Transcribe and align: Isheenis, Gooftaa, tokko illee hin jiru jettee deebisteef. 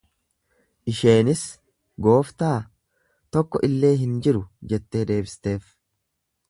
Isheenis, 0.91 1.43
Gooftaa, 2.07 2.55
tokko 3.37 3.63
illee 3.69 3.95
hin 4.05 4.19
jiru 4.29 4.43
jettee 4.73 5.09
deebisteef. 5.13 5.71